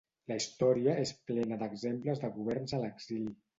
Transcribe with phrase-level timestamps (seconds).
[0.29, 3.33] La història és plena d’exemples de governs a l’exili.